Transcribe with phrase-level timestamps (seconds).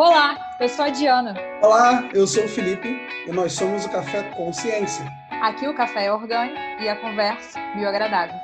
[0.00, 1.34] Olá, eu sou a Diana.
[1.60, 2.88] Olá, eu sou o Felipe
[3.26, 5.04] e nós somos o Café Consciência.
[5.42, 8.36] Aqui o café é orgânico e a conversa bioagradável.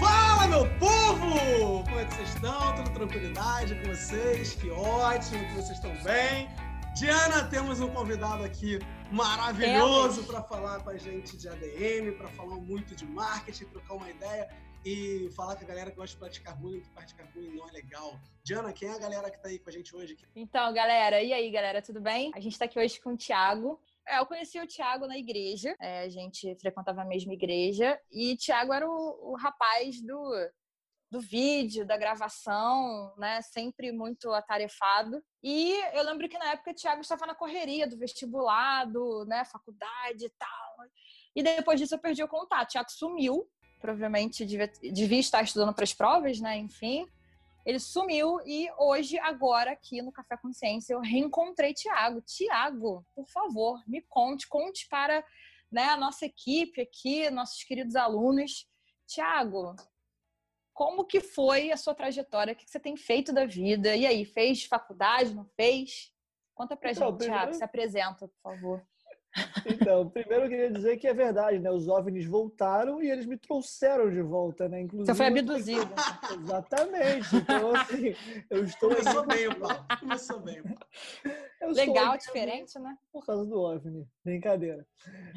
[0.00, 1.84] Fala, meu povo!
[1.84, 2.74] Como é que vocês estão?
[2.76, 4.54] Tudo tranquilidade com vocês?
[4.54, 6.48] Que ótimo que vocês estão bem.
[6.94, 8.78] Diana, temos um convidado aqui
[9.10, 14.08] maravilhoso para falar com a gente de ADM, para falar muito de marketing, trocar uma
[14.08, 14.48] ideia
[14.84, 17.72] e falar com a galera que gosta de praticar bullying, que praticar bullying não é
[17.72, 18.16] legal.
[18.44, 20.16] Diana, quem é a galera que está aí com a gente hoje?
[20.36, 22.30] Então, galera, e aí, galera, tudo bem?
[22.32, 23.80] A gente está aqui hoje com o Thiago.
[24.06, 28.34] É, eu conheci o Thiago na igreja, é, a gente frequentava a mesma igreja, e
[28.34, 30.32] o Thiago era o, o rapaz do,
[31.10, 33.40] do vídeo, da gravação, né?
[33.42, 35.22] Sempre muito atarefado.
[35.42, 39.44] E eu lembro que na época o Thiago estava na correria do vestibulado, né?
[39.44, 40.76] Faculdade e tal.
[41.36, 42.68] E depois disso eu perdi o contato.
[42.68, 43.48] O Thiago sumiu,
[43.80, 46.56] provavelmente devia, devia estar estudando para as provas, né?
[46.58, 47.06] Enfim.
[47.64, 52.20] Ele sumiu e hoje, agora, aqui no Café Consciência, eu reencontrei Tiago.
[52.20, 55.24] Tiago, por favor, me conte, conte para
[55.72, 58.68] né, a nossa equipe aqui, nossos queridos alunos.
[59.06, 59.74] Tiago,
[60.74, 62.52] como que foi a sua trajetória?
[62.52, 63.94] O que você tem feito da vida?
[63.94, 66.12] E aí, fez faculdade, não fez?
[66.52, 67.42] Conta pra então, gente, primeiro...
[67.42, 68.86] Tiago, se apresenta, por favor.
[69.66, 71.68] Então, primeiro eu queria dizer que é verdade, né?
[71.68, 74.82] Os OVNIs voltaram e eles me trouxeram de volta, né?
[74.82, 75.92] Inclusive, Você foi abduzido.
[76.38, 77.34] Exatamente.
[77.34, 78.14] Então, assim,
[78.48, 78.90] eu estou...
[78.90, 79.86] Começou bem, Paulo.
[79.98, 80.62] Começou bem.
[81.60, 82.96] Eu Legal, diferente, né?
[83.12, 84.06] Por causa do OVNI.
[84.24, 84.86] Brincadeira.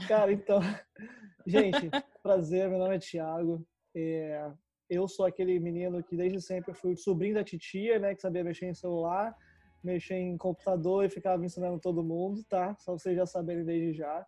[0.07, 0.59] Cara, então...
[1.47, 1.89] Gente,
[2.21, 2.69] prazer.
[2.69, 3.65] Meu nome é Thiago.
[3.95, 4.51] É...
[4.89, 8.15] Eu sou aquele menino que desde sempre fui sobrinho da titia, né?
[8.15, 9.35] Que sabia mexer em celular
[9.83, 12.75] mexer em computador e ficava ensinando todo mundo, tá?
[12.79, 14.25] Só vocês já saberem desde já.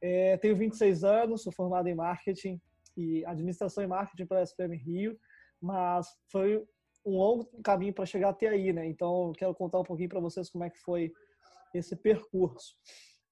[0.00, 2.60] É, tenho 26 anos, sou formado em marketing
[2.96, 5.18] e administração e marketing pela SPM Rio,
[5.60, 6.64] mas foi
[7.04, 8.86] um longo caminho para chegar até aí, né?
[8.86, 11.12] Então, quero contar um pouquinho para vocês como é que foi
[11.74, 12.74] esse percurso.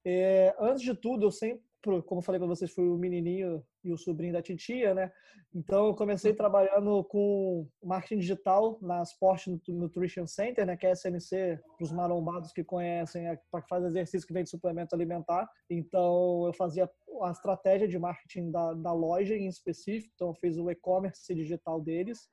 [0.04, 1.62] É, antes de tudo, eu sempre
[2.06, 5.10] como falei para vocês, fui o menininho e o sobrinho da titia, né?
[5.54, 10.76] Então, eu comecei trabalhando com marketing digital na Sport Nutrition Center, né?
[10.76, 14.50] Que é SNC, para os marombados que conhecem, é para fazer exercício que vem de
[14.50, 15.48] suplemento alimentar.
[15.68, 16.88] Então, eu fazia
[17.22, 20.12] a estratégia de marketing da, da loja em específico.
[20.14, 22.28] Então, eu fiz o e-commerce digital deles.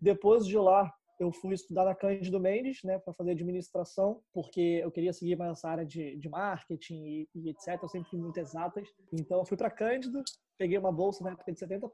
[0.00, 4.90] Depois de lá, eu fui estudar na Cândido Mendes, né, para fazer administração, porque eu
[4.90, 7.78] queria seguir mais essa área de, de marketing e, e, etc.
[7.82, 8.88] Eu sempre fui muito exatas.
[9.12, 10.22] Então, eu fui para Cândido,
[10.58, 11.90] peguei uma bolsa na época de 70%,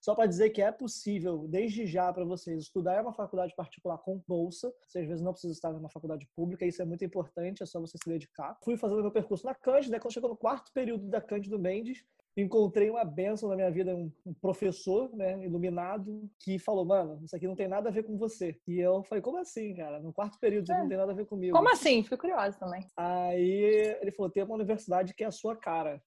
[0.00, 3.98] só para dizer que é possível, desde já, para vocês estudar em uma faculdade particular
[3.98, 4.74] com bolsa.
[4.88, 7.78] Você às vezes não precisa estar numa faculdade pública, isso é muito importante, é só
[7.78, 8.58] você se dedicar.
[8.64, 10.00] Fui fazendo meu percurso na Cândido, né?
[10.00, 12.04] quando chegou no quarto período da Cândido Mendes,
[12.36, 14.10] encontrei uma benção na minha vida, um,
[14.40, 18.58] professor, né, iluminado, que falou, mano, isso aqui não tem nada a ver com você.
[18.66, 20.00] E eu falei, como assim, cara?
[20.00, 20.78] No quarto período, isso é.
[20.78, 21.56] não tem nada a ver comigo.
[21.56, 22.02] Como assim?
[22.02, 22.86] Fico curiosa também.
[22.96, 26.02] Aí ele falou, tem uma universidade que é a sua cara.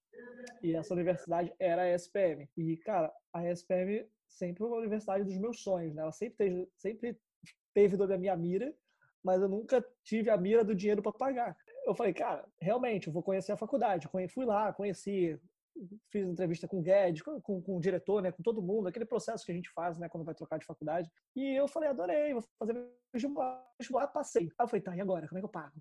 [0.64, 2.50] E essa universidade era a SPM.
[2.58, 6.02] E, cara, a SPM sempre foi uma universidade dos meus sonhos, né?
[6.02, 7.20] Ela sempre teve, sempre
[7.74, 8.74] teve da minha mira,
[9.24, 11.58] mas eu nunca tive a mira do dinheiro para pagar.
[11.86, 14.08] Eu falei, cara, realmente, eu vou conhecer a faculdade.
[14.34, 15.40] Fui lá, conheci,
[16.12, 19.46] fiz entrevista com o Guedes, com, com, o diretor, né, com todo mundo, aquele processo
[19.46, 21.10] que a gente faz, né, quando vai trocar de faculdade.
[21.36, 22.76] E eu falei, adorei, vou fazer
[23.12, 24.44] vestibular, vestibular, passei.
[24.44, 25.76] Aí eu falei, tá, e agora, como é que eu pago?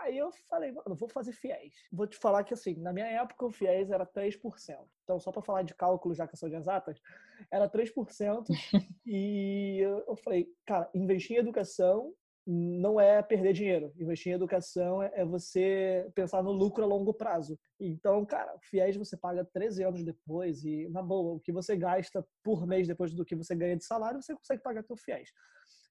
[0.00, 1.74] Aí eu falei, mano, vou fazer fiéis.
[1.90, 4.38] Vou te falar que, assim, na minha época o fiéis era 3%.
[5.04, 7.00] Então, só para falar de cálculo, já que eu sou de exatas,
[7.50, 8.46] era 3%.
[9.06, 12.14] e eu falei, cara, investir em educação
[12.46, 13.92] não é perder dinheiro.
[13.96, 17.58] Investir em educação é, é você pensar no lucro a longo prazo.
[17.78, 22.26] Então, cara, fiéis você paga 13 anos depois e, na boa, o que você gasta
[22.42, 25.30] por mês depois do que você ganha de salário, você consegue pagar teu fiéis.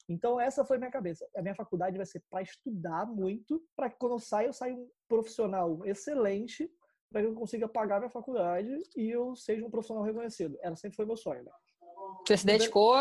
[0.09, 1.25] Então, essa foi minha cabeça.
[1.35, 4.73] A minha faculdade vai ser para estudar muito, para que quando eu saio, eu saia
[4.73, 6.69] um profissional excelente,
[7.09, 10.57] para que eu consiga pagar minha faculdade e eu seja um profissional reconhecido.
[10.61, 11.51] Ela sempre foi meu sonho, né?
[12.25, 12.95] Você se dedicou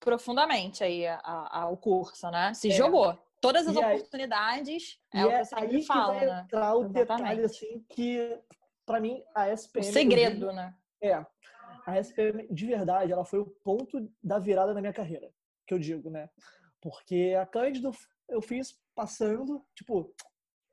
[0.00, 2.52] profundamente aí ao curso, né?
[2.54, 2.72] Se é.
[2.72, 3.18] jogou.
[3.40, 6.40] Todas as e oportunidades aí, é o que é você aí que fala, vai né?
[6.44, 6.94] entrar o Exatamente.
[6.94, 8.40] detalhe assim que
[8.86, 10.74] para mim a SPM o segredo, né?
[11.02, 11.26] É.
[11.86, 15.30] A SPM de verdade, ela foi o ponto da virada na minha carreira,
[15.66, 16.30] que eu digo, né?
[16.80, 17.90] Porque a Cândido
[18.28, 20.14] eu fiz passando, tipo,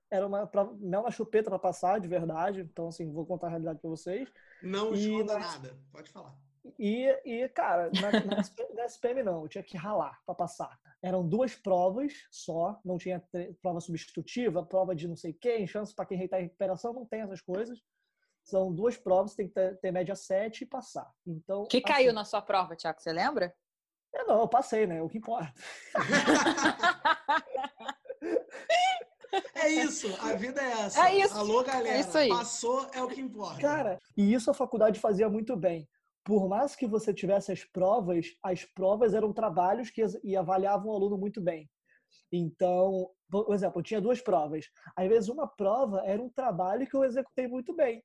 [0.09, 2.61] era uma pra, não uma chupeta para passar, de verdade.
[2.61, 4.31] Então assim, vou contar a realidade para vocês.
[4.63, 6.37] Não e, esconda nada, pode falar.
[6.77, 8.41] E, e cara, na, na,
[8.75, 10.79] na SPM não, eu tinha que ralar para passar.
[11.01, 13.23] Eram duas provas só, não tinha
[13.61, 17.21] prova substitutiva, prova de não sei quem, chance para quem está em recuperação, não tem
[17.21, 17.79] essas coisas.
[18.43, 21.09] São duas provas, tem que ter, ter média 7 e passar.
[21.25, 23.53] Então, que caiu assim, na sua prova, Tiago, você lembra?
[24.13, 25.01] Eu não, eu passei, né?
[25.01, 25.53] O que importa.
[29.55, 31.07] É isso, a vida é essa.
[31.07, 31.37] É isso.
[31.37, 31.95] Alô, galera.
[31.95, 32.29] É isso aí.
[32.29, 33.61] Passou é o que importa.
[33.61, 35.87] Cara, e isso a faculdade fazia muito bem.
[36.23, 40.95] Por mais que você tivesse as provas, as provas eram trabalhos que e avaliavam o
[40.95, 41.69] aluno muito bem.
[42.31, 44.65] Então, por exemplo, eu tinha duas provas.
[44.95, 48.03] Às vezes, uma prova era um trabalho que eu executei muito bem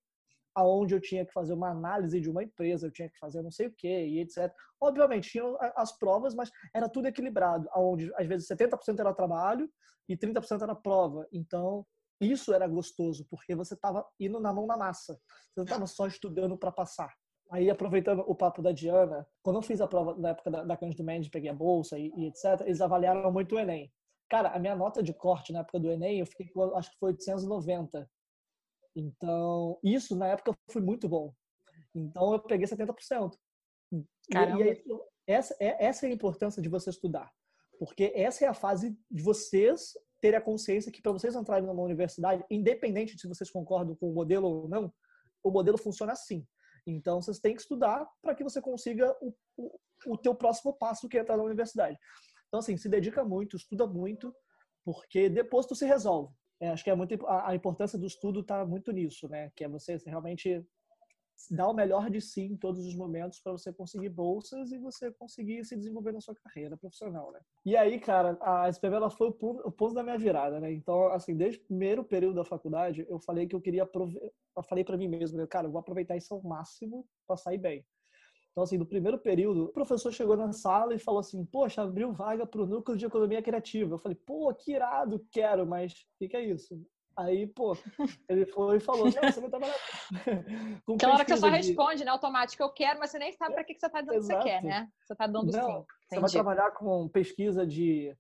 [0.56, 3.50] aonde eu tinha que fazer uma análise de uma empresa, eu tinha que fazer não
[3.50, 4.50] sei o que e etc.
[4.80, 9.70] Obviamente, tinham as provas, mas era tudo equilibrado, aonde às vezes 70% era trabalho
[10.08, 11.28] e 30% era prova.
[11.30, 11.86] Então,
[12.18, 15.12] isso era gostoso, porque você estava indo na mão na massa.
[15.12, 17.12] Você não estava só estudando para passar.
[17.50, 20.76] Aí, aproveitando o papo da Diana, quando eu fiz a prova na época da, da
[20.76, 23.92] Cândido Mendes, peguei a bolsa e, e, etc., eles avaliaram muito o Enem.
[24.28, 26.98] Cara, a minha nota de corte na época do Enem, eu fiquei com, acho que
[26.98, 28.10] foi 890.
[28.96, 31.32] Então, isso na época foi muito bom.
[31.94, 33.36] Então, eu peguei 70%.
[34.32, 34.64] Caramba.
[34.64, 34.84] E, aí,
[35.26, 37.30] essa, é, essa é a importância de você estudar.
[37.78, 41.82] Porque essa é a fase de vocês terem a consciência que para vocês entrarem numa
[41.82, 44.92] universidade, independente de se vocês concordam com o modelo ou não,
[45.42, 46.46] o modelo funciona assim.
[46.86, 51.08] Então, vocês têm que estudar para que você consiga o, o, o teu próximo passo,
[51.08, 51.98] que é entrar na universidade.
[52.48, 54.34] Então, assim, se dedica muito, estuda muito,
[54.84, 58.40] porque depois tu se resolve é, acho que é muito a, a importância do estudo
[58.40, 59.50] está muito nisso, né?
[59.54, 60.64] Que é você realmente
[61.50, 65.10] dar o melhor de si em todos os momentos para você conseguir bolsas e você
[65.12, 67.40] conseguir se desenvolver na sua carreira profissional, né?
[67.64, 70.72] E aí, cara, a SPM ela foi o ponto, o ponto da minha virada, né?
[70.72, 73.88] Então, assim, desde o primeiro período da faculdade, eu falei que eu queria
[74.56, 75.46] eu falei para mim mesmo, né?
[75.46, 77.84] cara, eu vou aproveitar isso ao máximo para sair bem.
[78.56, 82.10] Então, assim, no primeiro período, o professor chegou na sala e falou assim: Poxa, abriu
[82.10, 83.94] vaga para o núcleo de economia criativa.
[83.94, 86.82] Eu falei: Pô, que irado, quero, mas o que, que, é isso?
[87.16, 87.74] Aí, pô,
[88.28, 89.74] ele foi e falou: Não, você vai trabalhar.
[90.84, 91.56] com Aquela hora que você só de...
[91.56, 92.10] responde, né?
[92.10, 94.26] Automático, eu quero, mas você nem sabe para que, que você está dando o que
[94.26, 94.88] você quer, né?
[95.02, 95.86] Você está dando Não, sim.
[96.10, 98.14] Você vai trabalhar com pesquisa de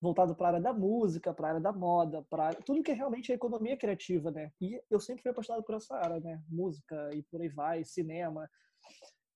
[0.00, 2.94] voltado para a área da música, para a área da moda, para tudo que é
[2.94, 4.52] realmente a economia criativa, né?
[4.60, 6.42] E eu sempre fui apaixonado por essa área, né?
[6.46, 8.46] Música e por aí vai, cinema.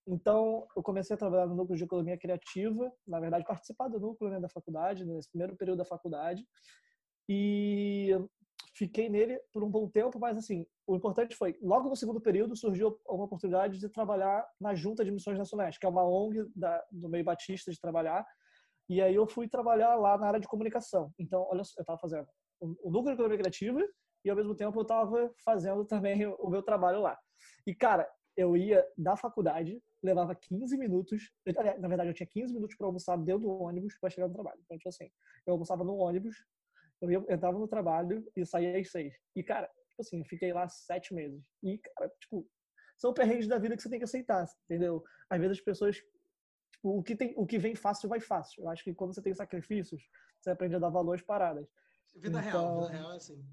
[0.07, 4.31] Então, eu comecei a trabalhar no núcleo de economia criativa, na verdade, participar do núcleo
[4.31, 6.47] né, da faculdade, nesse primeiro período da faculdade.
[7.29, 8.11] E
[8.79, 12.55] fiquei nele por um bom tempo, mas assim, o importante foi, logo no segundo período
[12.57, 16.83] surgiu uma oportunidade de trabalhar na Junta de Missões Nacionais, que é uma ONG da,
[16.91, 18.25] do meio batista de trabalhar.
[18.89, 21.13] E aí eu fui trabalhar lá na área de comunicação.
[21.19, 22.27] Então, olha, eu estava fazendo
[22.61, 23.81] o núcleo de economia criativa
[24.25, 27.19] e ao mesmo tempo eu estava fazendo também o meu trabalho lá.
[27.67, 31.31] E cara, eu ia da faculdade levava 15 minutos.
[31.79, 34.61] Na verdade, eu tinha 15 minutos para almoçar dentro do ônibus para chegar no trabalho.
[34.65, 35.11] Então, tipo assim,
[35.45, 36.37] eu almoçava no ônibus,
[37.01, 39.15] eu ia, entrava no trabalho e saía às seis.
[39.35, 41.45] E, cara, tipo assim, fiquei lá sete meses.
[41.63, 42.47] E, cara, tipo,
[42.97, 45.03] são perrengues da vida que você tem que aceitar, entendeu?
[45.31, 48.63] Às vezes as pessoas, tipo, o que, tem, o que vem fácil vai fácil.
[48.63, 50.03] Eu acho que quando você tem sacrifícios,
[50.41, 51.67] você aprende a dar valor às paradas.
[52.17, 53.45] Vida então, real, vida real é assim.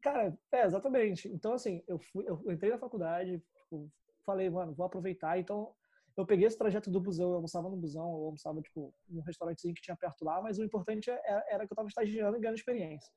[0.00, 1.28] Cara, é, exatamente.
[1.28, 3.90] Então, assim, eu, fui, eu entrei na faculdade, tipo,
[4.24, 5.38] falei, mano, vou aproveitar.
[5.38, 5.74] Então,
[6.16, 9.74] eu peguei esse trajeto do busão, eu almoçava no busão, eu almoçava, tipo, num restaurantezinho
[9.74, 12.40] que tinha perto lá, mas o importante era, é, era que eu estava estagiando e
[12.40, 13.12] ganhando experiência.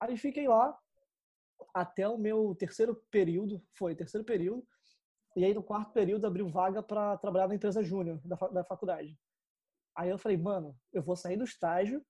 [0.00, 0.76] Aí fiquei lá
[1.74, 4.64] até o meu terceiro período, foi terceiro período,
[5.34, 9.18] e aí no quarto período abriu vaga para trabalhar na empresa júnior da, da faculdade.
[9.96, 12.04] Aí eu falei, mano, eu vou sair do estágio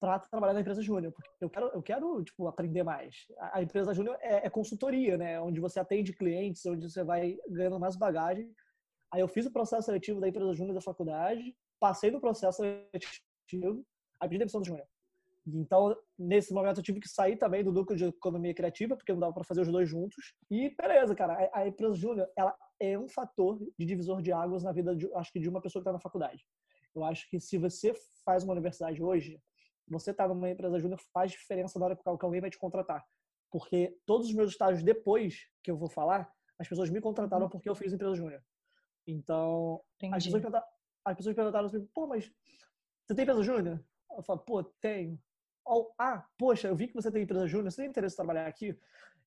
[0.00, 3.26] para trabalhar na empresa júnior, porque eu quero, eu quero tipo, aprender mais.
[3.38, 5.38] A, a empresa júnior é, é, consultoria, né?
[5.40, 8.52] Onde você atende clientes, onde você vai ganhando mais bagagem
[9.12, 13.84] Aí eu fiz o processo seletivo da empresa júnior da faculdade, passei no processo seletivo,
[14.18, 14.86] aí pedi demissão do júnior.
[15.46, 19.20] Então, nesse momento, eu tive que sair também do núcleo de economia criativa, porque não
[19.20, 20.34] dava para fazer os dois juntos.
[20.50, 24.72] E beleza, cara, a, empresa júnior, ela é um fator de divisor de águas na
[24.72, 26.46] vida, de, acho que, de uma pessoa que está na faculdade.
[26.94, 27.92] Eu acho que se você
[28.24, 29.40] faz uma universidade hoje,
[29.88, 33.04] você está numa empresa júnior, faz diferença na hora que alguém vai te contratar.
[33.50, 37.50] Porque todos os meus estágios depois que eu vou falar, as pessoas me contrataram uhum.
[37.50, 38.42] porque eu fiz empresa júnior.
[39.06, 39.82] Então,
[40.12, 40.42] as pessoas,
[41.04, 42.30] as pessoas perguntaram assim, pô, mas
[43.04, 43.84] você tem empresa júnior?
[44.16, 45.18] Eu falo, pô, tenho.
[45.64, 48.46] Ou, ah, poxa, eu vi que você tem empresa júnior, você tem interesse em trabalhar
[48.46, 48.76] aqui?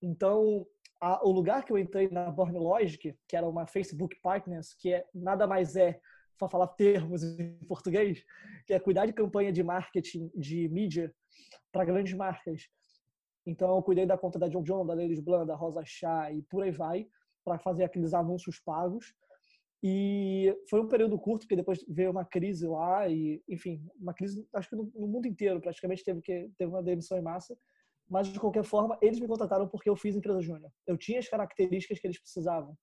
[0.01, 0.65] Então,
[0.99, 4.93] a, o lugar que eu entrei na Born Logic, que era uma Facebook Partners, que
[4.93, 5.99] é nada mais é,
[6.37, 8.23] para falar termos em português,
[8.65, 11.13] que é cuidar de campanha de marketing, de mídia
[11.71, 12.69] para grandes marcas.
[13.45, 16.41] Então, eu cuidei da conta da John John, da Ladies Blanc, da Rosa Chá e
[16.43, 17.07] por aí vai,
[17.43, 19.13] para fazer aqueles anúncios pagos.
[19.87, 24.43] E foi um período curto, porque depois veio uma crise lá, e, enfim, uma crise,
[24.51, 27.55] acho que no, no mundo inteiro, praticamente teve, que, teve uma demissão em massa.
[28.09, 30.71] Mas, de qualquer forma, eles me contrataram porque eu fiz empresa júnior.
[30.87, 32.75] Eu tinha as características que eles precisavam.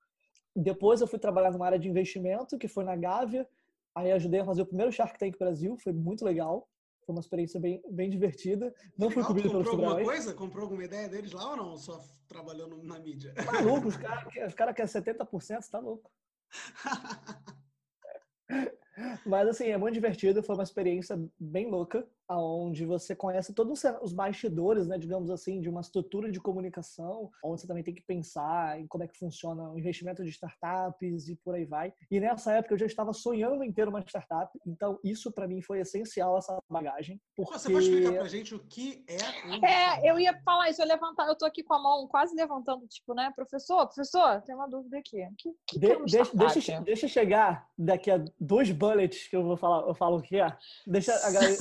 [0.54, 3.48] Depois eu fui trabalhar numa área de investimento, que foi na Gávea.
[3.96, 6.68] Aí ajudei a fazer o primeiro Shark Tank Brasil, foi muito legal.
[7.04, 8.72] Foi uma experiência bem, bem divertida.
[8.96, 10.34] Não fui cobrido Comprou alguma coisa?
[10.34, 11.76] Comprou alguma ideia deles lá ou não?
[11.76, 13.34] Só trabalhando na mídia?
[13.34, 16.08] Tá louco, os caras cara querem 70%, você tá louco.
[19.26, 22.06] Mas assim, é muito divertido, foi uma experiência bem louca
[22.38, 27.60] onde você conhece todos os bastidores, né, digamos assim, de uma estrutura de comunicação, onde
[27.60, 31.36] você também tem que pensar em como é que funciona o investimento de startups e
[31.36, 31.92] por aí vai.
[32.10, 35.60] E nessa época eu já estava sonhando em ter uma startup, então isso para mim
[35.60, 37.20] foi essencial essa bagagem.
[37.36, 37.52] Porque...
[37.52, 39.48] Você pode explicar pra gente o que é?
[39.48, 39.64] Um...
[39.64, 42.86] É, eu ia falar isso, eu levantar, eu tô aqui com a mão quase levantando,
[42.86, 45.26] tipo, né, professor, professor, tem uma dúvida aqui.
[45.38, 45.98] Que, que de, é
[46.34, 50.40] deixa, deixa chegar daqui a dois bullets que eu vou falar, eu falo o que
[50.40, 50.56] é.
[50.86, 51.56] Deixa a galera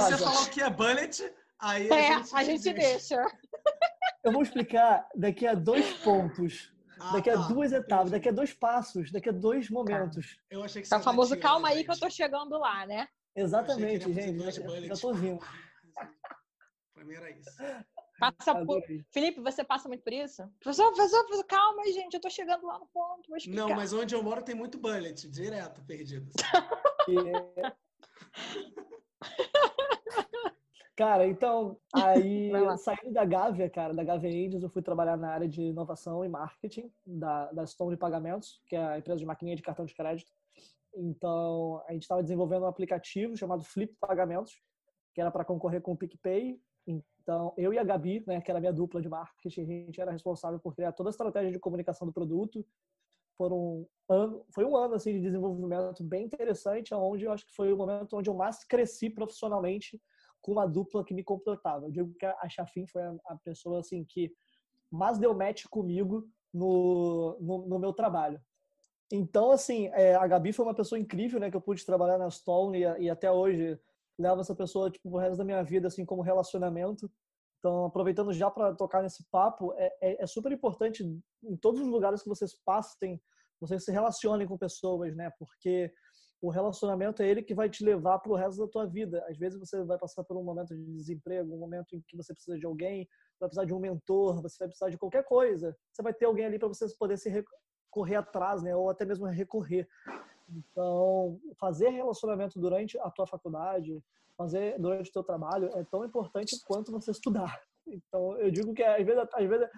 [0.00, 3.26] você falou que é bullet, aí a é, gente, a gente deixa.
[4.24, 6.72] Eu vou explicar daqui a dois pontos.
[6.98, 7.48] Ah, daqui a tá.
[7.48, 10.38] duas etapas, daqui a dois passos, daqui a dois momentos.
[10.50, 13.06] Eu achei que É o famoso calma aí que eu tô chegando lá, né?
[13.34, 14.42] Exatamente, gente.
[14.42, 15.44] Já, já tô vindo.
[16.94, 17.50] Pra mim era isso.
[18.18, 18.82] Passa por...
[19.12, 20.42] Felipe, você passa muito por isso?
[20.58, 23.28] Professor, professor, professor, calma, gente, eu tô chegando lá no ponto.
[23.48, 26.30] Não, mas onde eu moro tem muito bullet, direto, perdido.
[30.96, 35.46] Cara, então, aí saindo da Gávea, cara, da Gávea Angels, eu fui trabalhar na área
[35.46, 39.62] de inovação e marketing da, da Stone Pagamentos, que é a empresa de maquininha de
[39.62, 40.30] cartão de crédito.
[40.94, 44.54] Então, a gente estava desenvolvendo um aplicativo chamado Flip Pagamentos,
[45.14, 46.58] que era para concorrer com o PicPay.
[46.86, 50.00] Então, eu e a Gabi, né, que era a minha dupla de marketing, a gente
[50.00, 52.64] era responsável por criar toda a estratégia de comunicação do produto.
[53.36, 57.72] Foram ano, foi um ano assim de desenvolvimento bem interessante, onde eu acho que foi
[57.72, 60.00] o momento onde eu mais cresci profissionalmente
[60.40, 61.86] com uma dupla que me completava.
[61.86, 64.32] Eu digo que a Chafin foi a, pessoa assim que
[64.90, 68.40] mais deu match comigo no, no, no meu trabalho.
[69.10, 71.50] Então, assim, é, a Gabi foi uma pessoa incrível, né?
[71.50, 73.78] Que eu pude trabalhar na Stone e, e até hoje
[74.18, 77.10] levo essa pessoa, tipo, o resto da minha vida, assim, como relacionamento.
[77.58, 81.02] Então, aproveitando já para tocar nesse papo, é, é, é, super importante
[81.42, 83.20] em todos os lugares que vocês passem,
[83.60, 85.30] vocês se relacionem com pessoas, né?
[85.38, 85.92] Porque
[86.40, 89.24] o relacionamento é ele que vai te levar para o resto da tua vida.
[89.28, 92.32] Às vezes você vai passar por um momento de desemprego, um momento em que você
[92.32, 93.08] precisa de alguém,
[93.40, 95.76] vai precisar de um mentor, você vai precisar de qualquer coisa.
[95.90, 97.44] Você vai ter alguém ali para você poder se
[97.90, 98.76] correr atrás, né?
[98.76, 99.88] Ou até mesmo recorrer.
[100.48, 104.02] Então, fazer relacionamento durante a tua faculdade,
[104.36, 107.60] fazer durante o teu trabalho é tão importante quanto você estudar.
[107.86, 109.68] Então, eu digo que às vezes, às vezes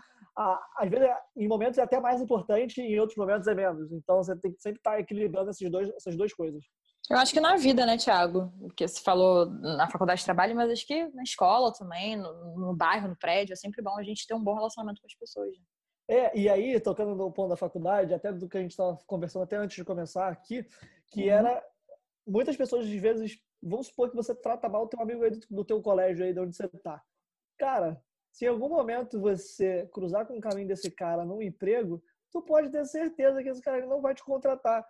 [0.76, 3.90] às vezes, em momentos é até mais importante, em outros momentos é menos.
[3.92, 6.64] Então, você tem que sempre estar equilibrando esses dois, essas duas coisas.
[7.10, 8.52] Eu acho que na vida, né, Tiago?
[8.60, 12.76] Porque você falou na faculdade de trabalho, mas acho que na escola também, no, no,
[12.76, 15.48] bairro, no prédio, é sempre bom a gente ter um bom relacionamento com as pessoas.
[15.48, 15.64] Né?
[16.08, 19.42] É, e aí, tocando no ponto da faculdade, até do que a gente estava conversando
[19.42, 20.66] até antes de começar aqui,
[21.08, 21.30] que uhum.
[21.30, 21.64] era
[22.26, 25.40] muitas pessoas às vezes, vamos supor que você trata mal o teu amigo aí do,
[25.50, 27.02] do teu colégio aí de onde você está.
[27.58, 32.40] Cara, se em algum momento você cruzar com o caminho desse cara num emprego, tu
[32.40, 34.86] pode ter certeza que esse cara não vai te contratar.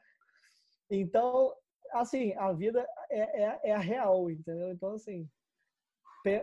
[0.91, 1.53] Então,
[1.93, 4.71] assim, a vida é, é, é a real, entendeu?
[4.71, 5.29] Então, assim,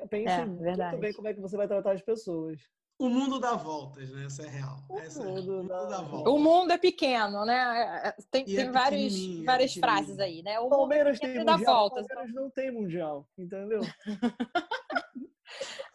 [0.10, 2.60] pense é, muito bem como é que você vai tratar as pessoas.
[2.98, 4.26] O mundo dá voltas, né?
[4.26, 4.86] Essa é real.
[4.88, 5.50] O, Essa mundo, é real.
[5.50, 6.34] o mundo dá voltas.
[6.34, 8.02] O mundo é pequeno, né?
[8.06, 10.60] É, tem, tem é vários, várias frases aí, né?
[10.60, 12.08] O Palmeiras tem mundial, voltas.
[12.08, 13.82] Palmeiras não tem mundial, entendeu?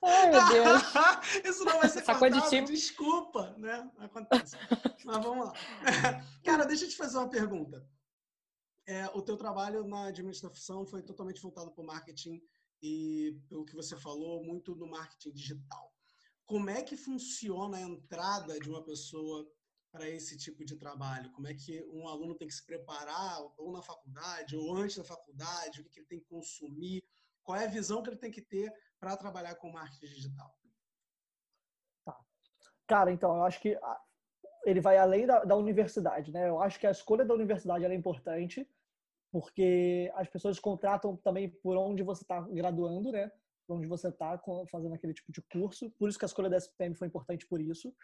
[0.02, 0.82] Ai, meu Deus.
[1.44, 2.66] Isso não vai ser Sacou de time.
[2.66, 3.90] desculpa, né?
[3.98, 4.56] Acontece.
[5.04, 5.52] Mas vamos lá.
[6.44, 7.86] Cara, deixa eu te fazer uma pergunta.
[8.86, 12.42] É, o teu trabalho na administração foi totalmente voltado para o marketing
[12.82, 15.92] e, pelo que você falou, muito no marketing digital.
[16.50, 19.48] Como é que funciona a entrada de uma pessoa
[19.92, 21.30] para esse tipo de trabalho?
[21.30, 25.04] Como é que um aluno tem que se preparar, ou na faculdade, ou antes da
[25.04, 25.80] faculdade?
[25.80, 27.04] O que ele tem que consumir?
[27.44, 30.52] Qual é a visão que ele tem que ter para trabalhar com marketing digital?
[32.04, 32.18] Tá.
[32.84, 33.78] Cara, então, eu acho que
[34.64, 36.48] ele vai além da, da universidade, né?
[36.48, 38.68] Eu acho que a escolha da universidade é importante,
[39.30, 43.30] porque as pessoas contratam também por onde você está graduando, né?
[43.72, 45.90] Onde você está fazendo aquele tipo de curso.
[45.98, 47.94] Por isso que a escolha da SPM foi importante por isso.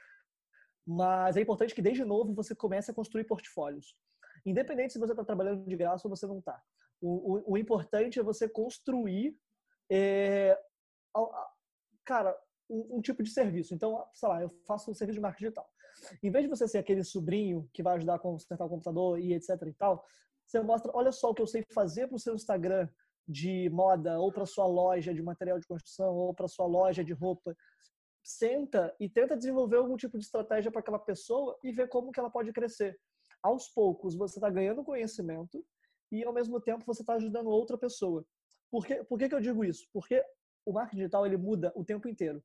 [0.87, 3.97] Mas é importante que desde novo você comece a construir portfólios.
[4.45, 6.63] Independente se você está trabalhando de graça ou você não está.
[7.01, 9.37] O, o, o, importante é você construir
[9.91, 10.59] é,
[12.05, 12.37] cara,
[12.71, 13.75] um, um, tipo de serviço.
[13.75, 15.69] Então, sei lá, eu faço um serviço de marketing digital.
[16.23, 19.35] Em vez de você ser aquele sobrinho que vai ajudar a consertar o computador e
[19.35, 20.05] etc e tal,
[20.47, 22.89] você mostra, olha só o que eu sei fazer para o seu Instagram
[23.29, 27.13] de moda ou para sua loja de material de construção ou para sua loja de
[27.13, 27.57] roupa.
[28.23, 32.21] Senta e tenta desenvolver algum tipo de estratégia para aquela pessoa e ver como que
[32.21, 32.99] ela pode crescer.
[33.43, 35.65] Aos poucos, você está ganhando conhecimento
[36.11, 38.25] e, ao mesmo tempo, você está ajudando outra pessoa.
[38.71, 39.87] Por, que, por que, que eu digo isso?
[39.93, 40.25] Porque
[40.65, 42.43] o marketing digital ele muda o tempo inteiro.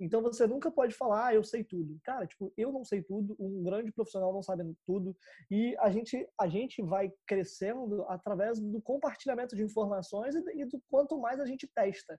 [0.00, 2.00] Então você nunca pode falar, ah, eu sei tudo.
[2.02, 5.14] Cara, tipo, eu não sei tudo, um grande profissional não sabe tudo,
[5.50, 11.18] e a gente a gente vai crescendo através do compartilhamento de informações e do quanto
[11.18, 12.18] mais a gente testa.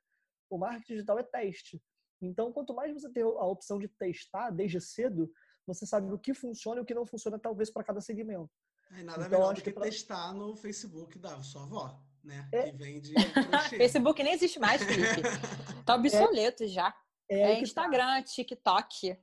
[0.49, 1.81] O marketing digital é teste.
[2.21, 5.31] Então, quanto mais você tem a opção de testar desde cedo,
[5.65, 8.51] você sabe o que funciona e o que não funciona talvez para cada segmento.
[8.91, 9.83] É nada então, melhor do que pra...
[9.83, 12.47] testar no Facebook da sua avó, né?
[12.51, 12.69] É.
[12.69, 13.13] Que vende
[13.77, 15.21] Facebook nem existe mais, Felipe.
[15.85, 16.67] Tá obsoleto é.
[16.67, 16.93] já.
[17.31, 18.23] É, é Instagram, tá.
[18.23, 19.17] TikTok.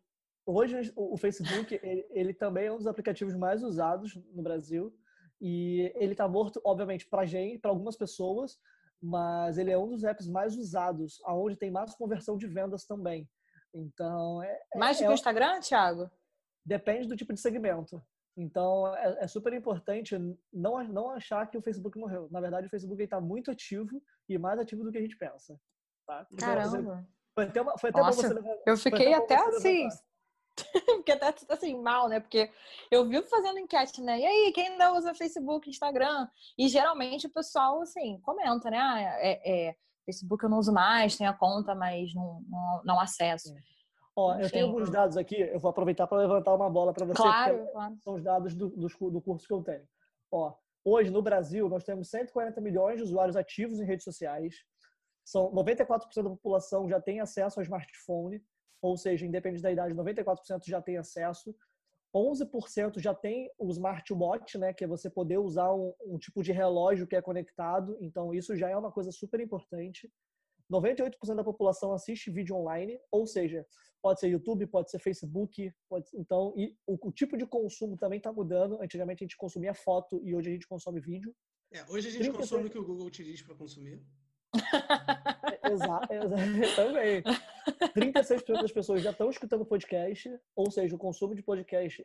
[0.46, 4.96] Hoje o Facebook ele, ele, também é um dos aplicativos mais usados no Brasil
[5.38, 8.58] e ele está morto, obviamente, para gente, para algumas pessoas,
[9.00, 13.28] mas ele é um dos apps mais usados, aonde tem mais conversão de vendas também.
[13.74, 16.10] Então é, é mais do que o Instagram, Thiago?
[16.64, 18.02] Depende do tipo de segmento.
[18.34, 20.16] Então é, é, super importante
[20.50, 22.26] não não achar que o Facebook morreu.
[22.30, 25.60] Na verdade, o Facebook está muito ativo e mais ativo do que a gente pensa.
[26.06, 26.26] Tá?
[26.32, 27.06] Então, Caramba.
[27.38, 28.62] Foi até, uma, foi até Nossa, bom você levantar.
[28.66, 29.88] Eu fiquei até, até assim.
[30.98, 32.18] Fiquei até assim, mal, né?
[32.18, 32.50] Porque
[32.90, 34.18] eu vivo fazendo enquete, né?
[34.18, 36.26] E aí, quem ainda usa Facebook, Instagram?
[36.58, 38.78] E geralmente o pessoal, assim, comenta, né?
[38.80, 43.00] Ah, é, é Facebook eu não uso mais, tenho a conta, mas não, não, não
[43.00, 43.50] acesso.
[43.56, 43.60] É.
[44.16, 47.22] Ó, eu tenho alguns dados aqui, eu vou aproveitar para levantar uma bola para você.
[47.22, 47.96] Claro, claro.
[48.02, 49.86] São os dados do, do, do curso que eu tenho.
[50.32, 50.52] Ó,
[50.84, 54.56] hoje, no Brasil, nós temos 140 milhões de usuários ativos em redes sociais.
[55.28, 58.42] São 94% da população já tem acesso ao smartphone,
[58.80, 61.54] ou seja, independente da idade, 94% já tem acesso.
[62.16, 66.50] 11% já tem o smartwatch, né, que é você poder usar um, um, tipo de
[66.50, 67.98] relógio que é conectado.
[68.00, 70.10] Então, isso já é uma coisa super importante.
[70.72, 73.66] 98% da população assiste vídeo online, ou seja,
[74.00, 78.16] pode ser YouTube, pode ser Facebook, pode, então e o, o, tipo de consumo também
[78.16, 78.80] está mudando.
[78.80, 81.34] Antigamente a gente consumia foto e hoje a gente consome vídeo.
[81.70, 84.02] É, hoje a gente consome o que o Google diz para consumir.
[85.72, 86.08] Exato,
[86.76, 87.22] também.
[87.94, 92.04] 36% das pessoas já estão escutando podcast, ou seja, o consumo de podcast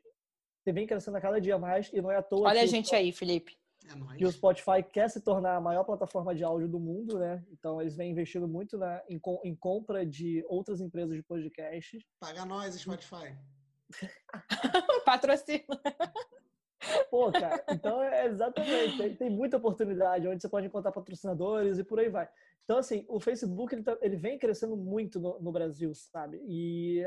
[0.66, 2.50] vem crescendo a cada dia mais e não é à toa.
[2.50, 3.58] Olha a gente aí, Felipe.
[3.86, 7.44] É que o Spotify quer se tornar a maior plataforma de áudio do mundo, né?
[7.52, 12.02] Então eles vêm investindo muito na, em, em compra de outras empresas de podcasts.
[12.20, 13.36] Paga nós, Spotify.
[15.06, 15.80] Patrocina.
[17.10, 21.84] Pô, cara, então é exatamente, tem, tem, muita oportunidade onde você pode encontrar patrocinadores e
[21.84, 22.28] por aí vai.
[22.64, 26.42] Então, assim, o Facebook ele, tá, ele vem crescendo muito no, no, Brasil, sabe?
[26.48, 27.06] E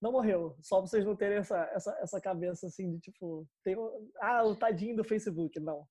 [0.00, 3.76] não morreu, só pra vocês não terem essa, essa, essa cabeça assim de tipo, tem,
[4.20, 5.86] ah, o tadinho do Facebook, não.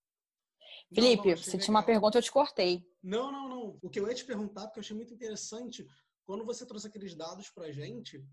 [0.94, 2.86] Felipe, não, não, você tinha uma pergunta, eu te cortei.
[3.04, 3.80] Não, não, não.
[3.82, 5.86] O que eu ia te perguntar, porque eu achei muito interessante,
[6.26, 8.24] quando você trouxe aqueles dados pra gente,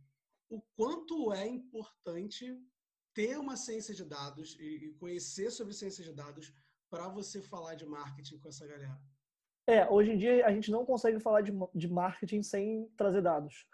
[0.49, 2.57] o quanto é importante
[3.19, 6.55] ter uma ciência de dados e conhecer sobre ciência de dados
[6.89, 8.97] para você falar de marketing com essa galera?
[9.67, 13.67] É, hoje em dia a gente não consegue falar de, de marketing sem trazer dados,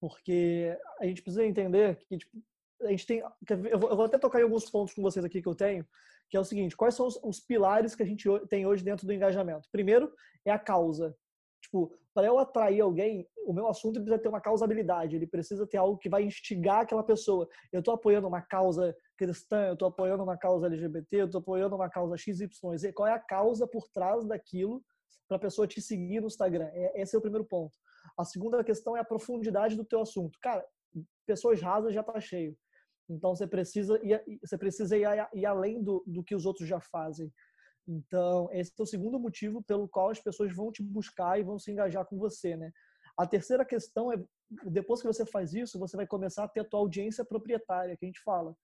[0.00, 2.40] porque a gente precisa entender que tipo,
[2.80, 3.24] a gente tem.
[3.68, 5.84] Eu vou, eu vou, até tocar em alguns pontos com vocês aqui que eu tenho,
[6.30, 9.04] que é o seguinte: quais são os, os pilares que a gente tem hoje dentro
[9.04, 9.68] do engajamento?
[9.72, 11.12] Primeiro é a causa.
[11.60, 15.78] Tipo, para eu atrair alguém, o meu assunto precisa ter uma causabilidade, ele precisa ter
[15.78, 17.48] algo que vai instigar aquela pessoa.
[17.72, 21.74] Eu estou apoiando uma causa cristã, eu estou apoiando uma causa LGBT, eu estou apoiando
[21.74, 22.92] uma causa XYZ.
[22.94, 24.82] Qual é a causa por trás daquilo
[25.26, 26.68] para a pessoa te seguir no Instagram?
[26.72, 27.72] É, esse é o primeiro ponto.
[28.18, 30.38] A segunda questão é a profundidade do teu assunto.
[30.40, 30.64] Cara,
[31.26, 32.56] pessoas rasas já tá cheio.
[33.08, 36.80] Então você precisa ir, você precisa ir, ir além do, do que os outros já
[36.80, 37.32] fazem.
[37.86, 41.58] Então, esse é o segundo motivo pelo qual as pessoas vão te buscar e vão
[41.58, 42.72] se engajar com você, né?
[43.16, 44.22] A terceira questão é,
[44.64, 48.04] depois que você faz isso, você vai começar a ter a tua audiência proprietária, que
[48.04, 48.56] a gente fala,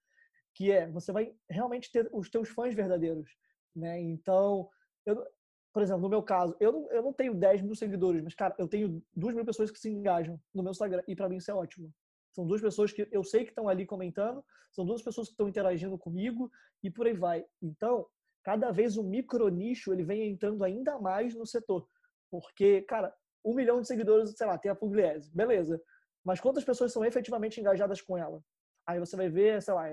[0.54, 3.30] que é, você vai realmente ter os teus fãs verdadeiros,
[3.74, 4.00] né?
[4.00, 4.68] Então,
[5.04, 5.24] eu,
[5.72, 8.54] por exemplo, no meu caso, eu não, eu não tenho 10 mil seguidores, mas, cara,
[8.58, 11.50] eu tenho 2 mil pessoas que se engajam no meu Instagram, e para mim isso
[11.50, 11.92] é ótimo.
[12.32, 15.48] São duas pessoas que eu sei que estão ali comentando, são duas pessoas que estão
[15.48, 16.50] interagindo comigo,
[16.82, 17.44] e por aí vai.
[17.60, 18.06] Então,
[18.48, 21.86] cada vez o micro nicho ele vem entrando ainda mais no setor.
[22.30, 25.78] Porque, cara, um milhão de seguidores, sei lá, tem a Pugliese, beleza.
[26.24, 28.42] Mas quantas pessoas são efetivamente engajadas com ela?
[28.86, 29.90] Aí você vai ver, sei lá,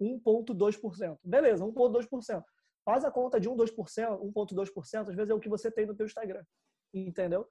[0.00, 1.18] 1,2%.
[1.24, 2.44] Beleza, 1,2%.
[2.84, 3.74] Faz a conta de 1, 2%,
[4.32, 6.44] 1,2%, às vezes é o que você tem no teu Instagram.
[6.94, 7.44] Entendeu?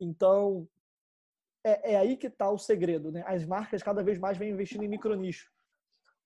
[0.00, 0.66] Então,
[1.62, 3.22] é, é aí que está o segredo, né?
[3.26, 5.52] As marcas cada vez mais vêm investindo em micronicho.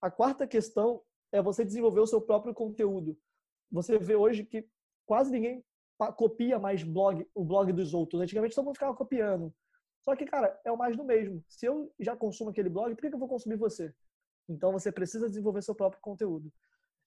[0.01, 3.19] A quarta questão é você desenvolver o seu próprio conteúdo.
[3.71, 4.67] Você vê hoje que
[5.05, 5.63] quase ninguém
[6.17, 8.21] copia mais blog, o blog dos outros.
[8.21, 9.53] Antigamente todo mundo ficava copiando.
[10.03, 11.43] Só que, cara, é o mais do mesmo.
[11.47, 13.93] Se eu já consumo aquele blog, por que eu vou consumir você?
[14.49, 16.51] Então você precisa desenvolver seu próprio conteúdo.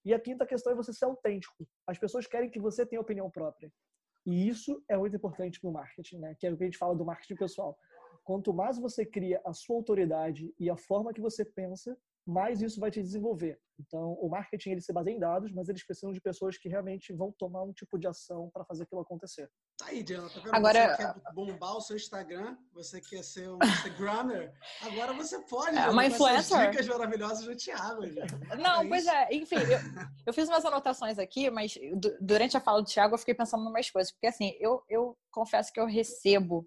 [0.04, 1.66] E a quinta questão é você ser autêntico.
[1.86, 3.72] As pessoas querem que você tenha opinião própria.
[4.24, 6.36] E isso é muito importante no marketing, né?
[6.38, 7.76] Que é o que a gente fala do marketing pessoal.
[8.22, 12.80] Quanto mais você cria a sua autoridade e a forma que você pensa, mais isso
[12.80, 13.58] vai te desenvolver.
[13.78, 17.12] Então, o marketing ele se baseia em dados, mas eles precisam de pessoas que realmente
[17.12, 19.50] vão tomar um tipo de ação para fazer aquilo acontecer.
[19.76, 20.54] Tá aí, Diana, tá vendo?
[20.54, 25.76] Agora, você quer bombar o seu Instagram, você quer ser um Instagrammer, agora você pode.
[25.76, 26.70] É, uma influencer.
[26.70, 28.02] dicas maravilhosas do Thiago.
[28.56, 31.74] Não, é pois é, enfim, eu, eu, fiz umas anotações aqui, mas
[32.20, 35.18] durante a fala do Thiago eu fiquei pensando em umas coisas, porque assim, eu, eu
[35.32, 36.64] confesso que eu recebo,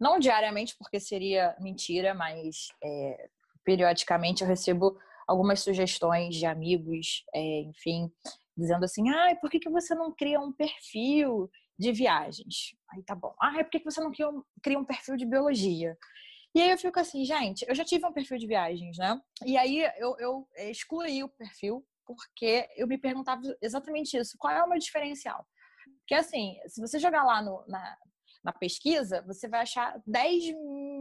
[0.00, 3.28] não diariamente, porque seria mentira, mas é,
[3.64, 8.10] periodicamente eu recebo algumas sugestões de amigos, é, enfim,
[8.56, 12.74] dizendo assim, ah, por que, que você não cria um perfil de viagens?
[12.92, 13.34] Aí tá bom.
[13.40, 15.96] Ah, por que, que você não cria um, cria um perfil de biologia?
[16.54, 19.20] E aí eu fico assim, gente, eu já tive um perfil de viagens, né?
[19.46, 24.36] E aí eu, eu excluí o perfil porque eu me perguntava exatamente isso.
[24.36, 25.46] Qual é o meu diferencial?
[26.00, 27.96] Porque assim, se você jogar lá no, na,
[28.42, 30.54] na pesquisa, você vai achar 10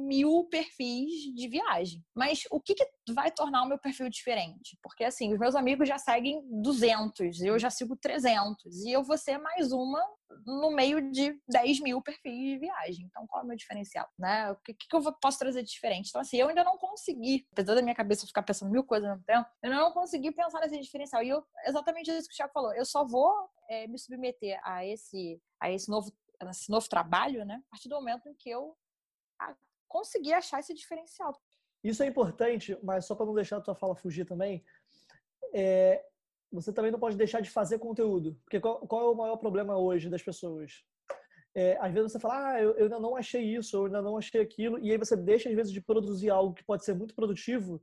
[0.06, 2.04] mil perfis de viagem.
[2.16, 4.78] Mas o que, que vai tornar o meu perfil diferente?
[4.82, 9.18] Porque, assim, os meus amigos já seguem 200, eu já sigo 300, e eu vou
[9.18, 10.04] ser mais uma
[10.46, 13.06] no meio de 10 mil perfis de viagem.
[13.06, 14.08] Então, qual é o meu diferencial?
[14.18, 14.52] Né?
[14.52, 16.10] O que, que eu posso trazer de diferente?
[16.10, 19.16] Então, assim, eu ainda não consegui, apesar da minha cabeça ficar pensando mil coisas ao
[19.16, 21.24] mesmo tempo, eu não consegui pensar nesse diferencial.
[21.24, 23.32] E eu, exatamente isso que o Thiago falou, eu só vou
[23.70, 26.12] é, me submeter a esse, a esse novo
[26.46, 27.62] nesse novo trabalho, né?
[27.68, 28.76] A partir do momento em que eu
[29.88, 31.36] conseguir achar esse diferencial.
[31.84, 34.64] Isso é importante, mas só para não deixar a tua fala fugir também,
[35.54, 36.04] é,
[36.52, 38.38] você também não pode deixar de fazer conteúdo.
[38.44, 40.84] Porque qual, qual é o maior problema hoje das pessoas?
[41.56, 44.18] É, às vezes você fala, ah, eu, eu, ainda não achei isso, eu ainda não
[44.18, 47.16] achei aquilo, e aí você deixa, às vezes, de produzir algo que pode ser muito
[47.16, 47.82] produtivo,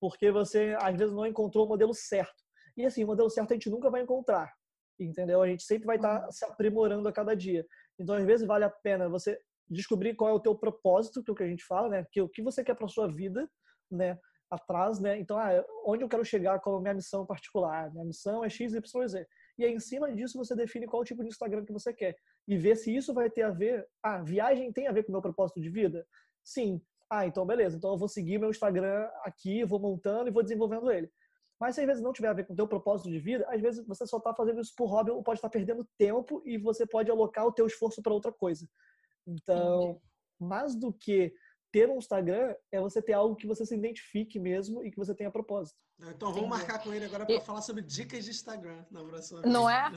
[0.00, 2.44] porque você, às vezes, não encontrou o modelo certo.
[2.76, 4.52] E assim, o modelo certo a gente nunca vai encontrar,
[4.98, 5.40] entendeu?
[5.40, 7.66] A gente sempre vai estar tá se aprimorando a cada dia.
[7.98, 11.32] Então, às vezes, vale a pena você descobrir qual é o teu propósito, que é
[11.32, 12.06] o que a gente fala, né?
[12.10, 13.48] Que o que você quer para sua vida,
[13.90, 14.18] né?
[14.50, 15.18] Atrás, né?
[15.18, 17.90] Então, ah, onde eu quero chegar, qual é a minha missão particular?
[17.92, 19.26] Minha missão é X, Y, Z.
[19.58, 22.16] E aí, em cima disso, você define qual tipo de Instagram que você quer.
[22.46, 23.86] E ver se isso vai ter a ver.
[24.02, 26.06] Ah, viagem tem a ver com o meu propósito de vida?
[26.44, 26.80] Sim.
[27.10, 27.76] Ah, então beleza.
[27.76, 31.10] Então eu vou seguir meu Instagram aqui, vou montando e vou desenvolvendo ele.
[31.58, 33.60] Mas se às vezes não tiver a ver com o teu propósito de vida, às
[33.60, 36.58] vezes você só está fazendo isso por hobby ou pode estar tá perdendo tempo e
[36.58, 38.68] você pode alocar o teu esforço para outra coisa.
[39.26, 40.00] Então, Entendi.
[40.38, 41.32] mais do que
[41.72, 45.14] ter um Instagram, é você ter algo que você se identifique mesmo e que você
[45.14, 45.78] tenha propósito.
[46.00, 49.68] Então vamos marcar com ele agora para falar sobre dicas de Instagram na próxima Não
[49.68, 49.90] é?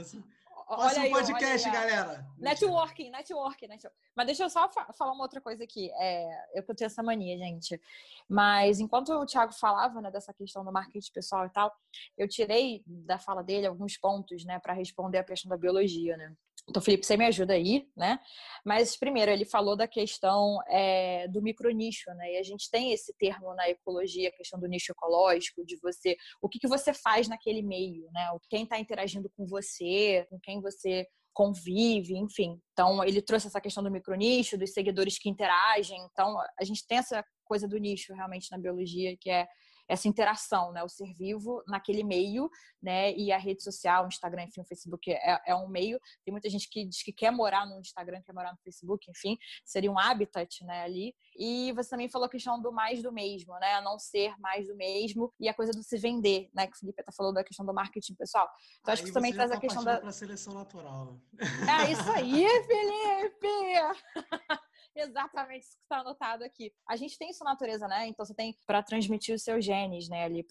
[0.72, 2.28] Olha aí, podcast, aí, galera.
[2.38, 3.98] Networking, networking, networking.
[4.16, 5.92] Mas deixa eu só fa falar uma outra coisa aqui.
[6.00, 7.82] É, eu que eu tenho essa mania, gente.
[8.30, 11.76] Mas enquanto o Thiago falava, né, dessa questão do marketing pessoal e tal,
[12.16, 16.36] eu tirei da fala dele alguns pontos, né, para responder a questão da biologia, né?
[16.70, 18.20] Então, Felipe, você me ajuda aí, né?
[18.64, 22.34] Mas, primeiro, ele falou da questão é, do micronicho, né?
[22.34, 26.16] E a gente tem esse termo na ecologia, a questão do nicho ecológico, de você,
[26.42, 28.30] o que, que você faz naquele meio, né?
[28.50, 32.60] Quem está interagindo com você, com quem você convive, enfim.
[32.74, 35.98] Então, ele trouxe essa questão do micronicho, dos seguidores que interagem.
[36.12, 39.48] Então, a gente tem essa coisa do nicho realmente na biologia, que é
[39.90, 40.84] essa interação, né?
[40.84, 42.50] O ser vivo naquele meio,
[42.82, 43.12] né?
[43.14, 46.00] E a rede social, o Instagram, enfim, o Facebook é, é um meio.
[46.24, 49.36] Tem muita gente que diz que quer morar no Instagram, quer morar no Facebook, enfim,
[49.66, 50.84] seria um habitat, né?
[50.84, 51.16] Ali.
[51.36, 53.82] E você também falou a questão do mais do mesmo, né?
[53.82, 56.68] Não ser mais do mesmo e a coisa do se vender, né?
[56.68, 58.48] Que o Felipe até falou da questão do marketing pessoal.
[58.82, 60.00] Então, aí acho que também traz a tá questão da.
[60.00, 61.20] Para seleção natural.
[61.40, 64.60] É isso aí, Felipe!
[65.02, 66.74] Exatamente isso que está anotado aqui.
[66.88, 68.08] A gente tem sua natureza, né?
[68.08, 70.46] Então você tem para transmitir os seus genes, né, ali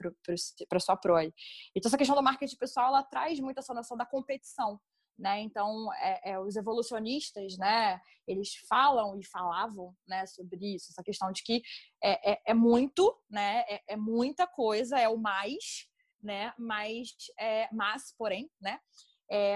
[0.68, 1.34] para sua prole.
[1.74, 4.80] Então essa questão do marketing pessoal, ela traz muito essa noção da competição.
[5.18, 5.40] Né?
[5.40, 11.32] Então, é, é, os evolucionistas, né, eles falam e falavam, né, sobre isso, essa questão
[11.32, 11.60] de que
[12.00, 15.88] é, é, é muito, né, é, é, muita coisa, é o mais,
[16.22, 18.78] né, mas, é, mas porém, né,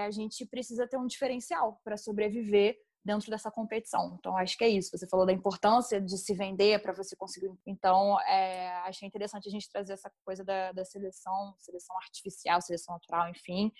[0.05, 4.15] a gente precisa ter um diferencial para sobreviver dentro dessa competição.
[4.17, 4.97] Então, acho que é isso.
[4.97, 7.51] Você falou da importância de se vender para você conseguir.
[7.65, 12.95] Então, é, achei interessante a gente trazer essa coisa da, da seleção, seleção artificial, seleção
[12.95, 13.71] natural, enfim,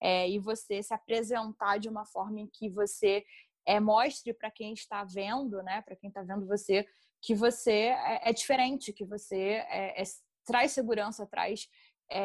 [0.00, 3.24] é, e você se apresentar de uma forma em que você
[3.64, 6.84] é, mostre para quem está vendo, né, para quem está vendo você,
[7.20, 10.04] que você é, é diferente, que você é, é,
[10.44, 11.68] traz segurança, traz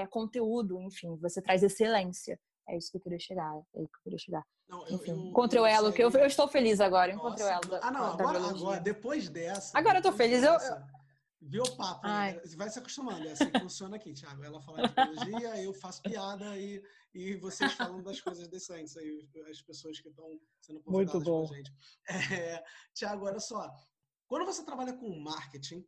[0.09, 2.37] conteúdo, enfim, você traz excelência.
[2.67, 3.53] É isso que eu queria chegar.
[3.73, 4.45] É isso que eu queria chegar.
[4.67, 7.13] Não, eu, eu, encontrei o elo, que eu, eu, estou feliz agora.
[7.13, 7.69] Nossa, encontrei o elo.
[7.69, 9.77] Da, ah, não, da agora, agora, depois dessa.
[9.77, 10.41] Agora eu tô feliz.
[10.41, 10.97] Dessa, eu,
[11.39, 12.05] Viu o papo?
[12.05, 12.41] Né?
[12.55, 13.27] Vai se acostumando.
[13.27, 14.43] É assim que funciona aqui, Thiago.
[14.43, 19.29] Ela fala de biologia, eu faço piada e, e vocês falando das coisas decentes aí,
[19.49, 21.47] as pessoas que estão sendo convidadas Muito bom.
[21.47, 21.71] gente.
[22.33, 23.71] É, Thiago, olha só.
[24.27, 25.85] Quando você trabalha com marketing,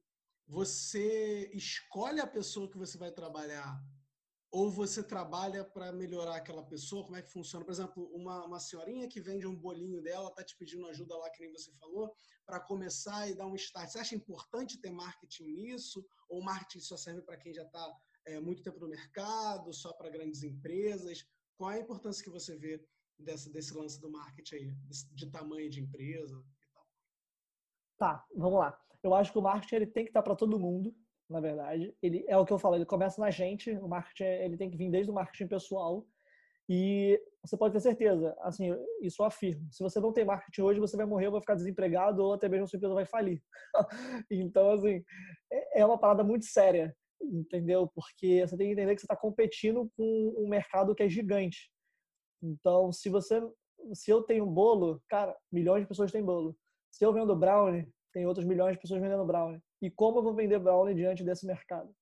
[0.48, 3.84] você escolhe a pessoa que você vai trabalhar
[4.52, 7.04] ou você trabalha para melhorar aquela pessoa?
[7.04, 7.64] Como é que funciona?
[7.64, 11.30] Por exemplo, uma, uma senhorinha que vende um bolinho dela, está te pedindo ajuda lá,
[11.30, 12.12] que nem você falou,
[12.46, 13.90] para começar e dar um start.
[13.90, 16.04] Você acha importante ter marketing nisso?
[16.28, 20.10] Ou marketing só serve para quem já está é, muito tempo no mercado, só para
[20.10, 21.24] grandes empresas?
[21.56, 22.84] Qual é a importância que você vê
[23.20, 24.74] desse, desse lance do marketing aí,
[25.14, 26.44] de tamanho de empresa?
[28.00, 28.82] Tá, vamos lá.
[29.04, 30.96] Eu acho que o marketing ele tem que estar tá para todo mundo
[31.30, 31.96] na verdade.
[32.02, 34.78] Ele é o que eu falo, ele começa na gente, o marketing ele tem que
[34.78, 36.06] vir desde o marketing pessoal.
[36.68, 38.70] E você pode ter certeza, assim,
[39.02, 39.68] isso eu afirmo.
[39.72, 42.68] Se você não tem marketing hoje, você vai morrer, vai ficar desempregado ou até mesmo
[42.68, 43.42] sua empresa vai falir.
[44.30, 45.04] então, assim,
[45.52, 47.88] é, é uma parada muito séria, entendeu?
[47.96, 51.72] Porque você tem que entender que você está competindo com um mercado que é gigante.
[52.42, 53.42] Então, se você,
[53.94, 56.56] se eu tenho bolo, cara, milhões de pessoas têm bolo.
[56.92, 59.60] Se eu vendo brownie, tem outros milhões de pessoas vendendo brownie.
[59.82, 61.94] E como eu vou vender brownie diante desse mercado?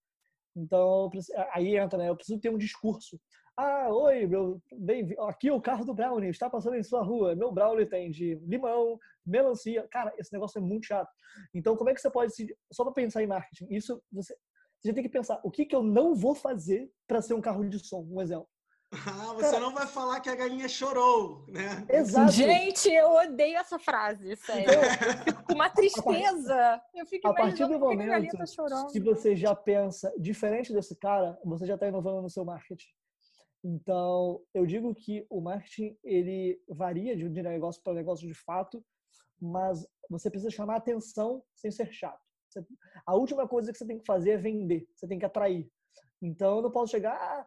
[0.56, 1.10] Então,
[1.54, 2.10] aí entra, né?
[2.10, 3.20] Eu preciso ter um discurso.
[3.56, 7.36] Ah, oi, meu, bem, aqui é o carro do brownie, está passando em sua rua.
[7.36, 9.88] Meu brownie tem de limão, melancia.
[9.90, 11.12] Cara, esse negócio é muito chato.
[11.54, 13.68] Então, como é que você pode se só para pensar em marketing?
[13.70, 14.36] Isso você
[14.80, 17.68] você tem que pensar, o que que eu não vou fazer para ser um carro
[17.68, 18.48] de som, um exemplo.
[18.92, 21.86] Ah, você Cara, não vai falar que a galinha chorou, né?
[21.90, 22.32] Exato.
[22.32, 24.72] Gente, eu odeio essa frase, sério.
[24.72, 26.82] Eu fico com uma tristeza.
[26.96, 31.66] Eu fico a partir do momento tá que você já pensa diferente desse cara, você
[31.66, 32.88] já está inovando no seu marketing.
[33.62, 38.82] Então, eu digo que o marketing ele varia de negócio para negócio de fato,
[39.42, 42.22] mas você precisa chamar atenção sem ser chato.
[43.06, 45.70] a última coisa que você tem que fazer é vender, você tem que atrair.
[46.22, 47.46] Então, eu não posso chegar, ah,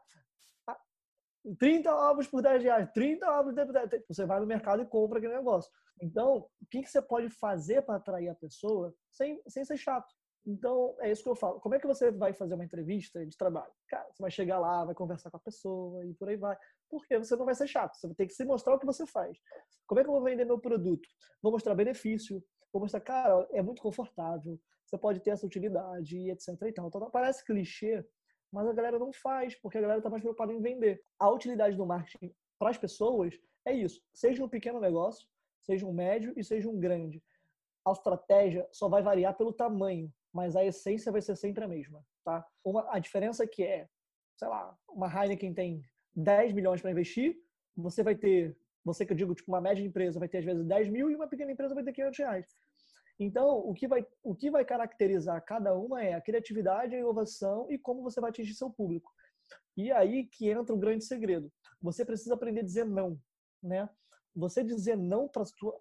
[1.58, 4.04] 30 ovos por 10 reais, 30 ovos por 10 reais.
[4.08, 5.70] Você vai no mercado e compra aquele negócio.
[6.00, 10.12] Então, o que, que você pode fazer para atrair a pessoa sem, sem ser chato?
[10.46, 11.60] Então, é isso que eu falo.
[11.60, 13.70] Como é que você vai fazer uma entrevista de trabalho?
[13.88, 16.56] Cara, você vai chegar lá, vai conversar com a pessoa e por aí vai.
[16.88, 17.94] Porque você não vai ser chato.
[17.96, 19.38] Você ter que se mostrar o que você faz.
[19.86, 21.06] Como é que eu vou vender meu produto?
[21.42, 22.42] Vou mostrar benefício.
[22.72, 24.58] Vou mostrar, cara, é muito confortável.
[24.86, 26.48] Você pode ter essa utilidade, etc.
[26.66, 28.04] Então, então parece clichê,
[28.52, 31.02] mas a galera não faz, porque a galera está mais preocupada em vender.
[31.18, 34.02] A utilidade do marketing para as pessoas é isso.
[34.12, 35.26] Seja um pequeno negócio,
[35.62, 37.22] seja um médio e seja um grande.
[37.86, 42.04] A estratégia só vai variar pelo tamanho, mas a essência vai ser sempre a mesma,
[42.24, 42.46] tá?
[42.64, 43.88] Uma, a diferença que é,
[44.36, 45.82] sei lá, uma Heineken tem
[46.14, 47.36] 10 milhões para investir,
[47.76, 50.64] você vai ter, você que eu digo, tipo, uma média empresa vai ter às vezes
[50.64, 52.56] 10 mil e uma pequena empresa vai ter 500 reais.
[53.22, 57.70] Então, o que, vai, o que vai caracterizar cada uma é a criatividade, a inovação
[57.70, 59.12] e como você vai atingir seu público.
[59.76, 61.52] E aí que entra o grande segredo.
[61.82, 63.20] Você precisa aprender a dizer não,
[63.62, 63.86] né?
[64.34, 65.30] Você dizer não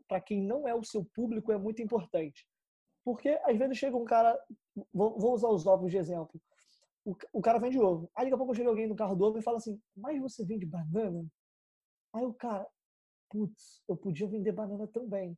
[0.06, 2.46] para quem não é o seu público é muito importante.
[3.06, 4.38] Porque às vezes chega um cara,
[4.94, 6.42] vou, vou usar os ovos de exemplo.
[7.06, 8.12] O, o, cara vende ovo.
[8.14, 10.46] Aí daqui a pouco chega alguém no carro do ovo e fala assim: Mas você
[10.46, 11.26] vende banana?
[12.14, 12.68] Aí o cara,
[13.30, 15.38] putz, eu podia vender banana também.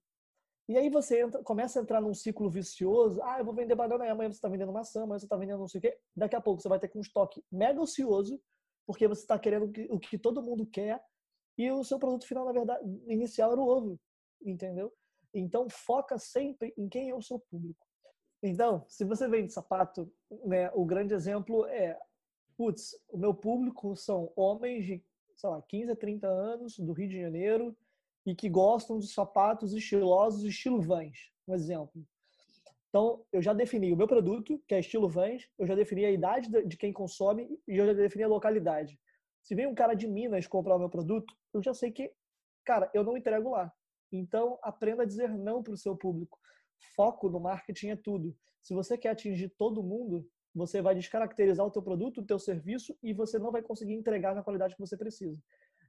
[0.71, 3.21] E aí você entra, começa a entrar num ciclo vicioso.
[3.23, 5.67] Ah, eu vou vender banana, amanhã você está vendendo maçã, amanhã você está vendendo não
[5.67, 5.97] sei o quê.
[6.15, 8.41] Daqui a pouco você vai ter com um estoque mega ocioso,
[8.87, 11.03] porque você está querendo o que, todo mundo quer
[11.57, 13.99] e o seu produto final, na verdade, inicial era o ovo,
[14.41, 14.93] entendeu?
[15.33, 17.85] Então, foca sempre em quem é o seu público.
[18.41, 20.09] Então, se você vende sapato,
[20.45, 21.99] né, o grande exemplo é,
[22.55, 25.03] putz, o meu público são homens de,
[25.35, 27.75] sei lá, 15 a 30 anos, do Rio de Janeiro,
[28.25, 32.05] e que gostam de sapatos estilosos estilo Vans, um exemplo.
[32.89, 36.11] Então, eu já defini o meu produto, que é estilo Vans, eu já defini a
[36.11, 38.99] idade de quem consome e eu já defini a localidade.
[39.41, 42.11] Se vem um cara de Minas comprar o meu produto, eu já sei que,
[42.65, 43.73] cara, eu não entrego lá.
[44.11, 46.37] Então, aprenda a dizer não para o seu público.
[46.95, 48.35] Foco no marketing é tudo.
[48.61, 52.95] Se você quer atingir todo mundo, você vai descaracterizar o teu produto, o teu serviço
[53.01, 55.39] e você não vai conseguir entregar na qualidade que você precisa.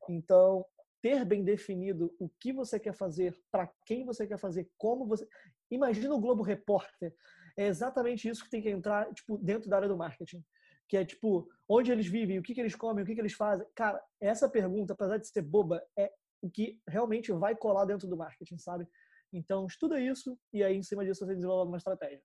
[0.08, 0.64] Então,
[1.02, 5.28] ter bem definido o que você quer fazer, para quem você quer fazer, como você.
[5.70, 7.14] Imagina o Globo Repórter.
[7.56, 10.42] É exatamente isso que tem que entrar tipo, dentro da área do marketing.
[10.88, 13.32] Que é tipo, onde eles vivem, o que, que eles comem, o que, que eles
[13.32, 13.66] fazem.
[13.74, 16.10] Cara, essa pergunta, apesar de ser boba, é
[16.40, 18.86] o que realmente vai colar dentro do marketing, sabe?
[19.32, 22.22] Então, estuda isso e aí, em cima disso, você desenvolve uma estratégia.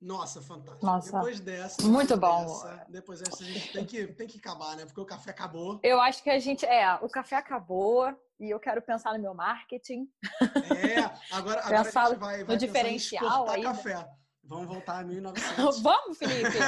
[0.00, 0.86] Nossa, fantástico.
[0.86, 1.82] Nossa, depois dessa.
[1.82, 2.46] Muito depois bom.
[2.46, 4.86] Dessa, depois dessa a gente tem que, tem que acabar, né?
[4.86, 5.78] Porque o café acabou.
[5.82, 6.64] Eu acho que a gente.
[6.64, 8.08] É, o café acabou
[8.38, 10.08] e eu quero pensar no meu marketing.
[10.40, 13.68] É, agora, agora a gente vai, vai no diferencial aí, né?
[13.68, 14.08] café.
[14.42, 15.80] Vamos voltar a 1900.
[15.80, 16.58] Vamos, Felipe?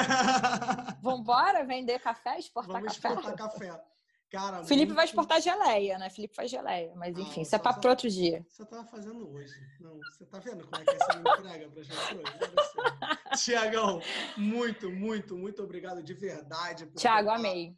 [1.02, 3.14] Vamos embora vender café, exportar Vamos café?
[3.14, 3.91] exportar café.
[4.32, 6.08] Cara, Felipe muito- vai exportar geleia, né?
[6.08, 8.42] Felipe faz geleia, mas Ah, enfim, isso só- é papo para outro dia.
[8.48, 9.54] Você tava fazendo hoje.
[9.78, 13.44] Não, você tá vendo como é que você me entrega para as pessoas?
[13.44, 14.00] Tiagão,
[14.36, 16.86] muito, muito, muito obrigado de verdade.
[16.92, 17.76] Tiago, topar Essa, amei.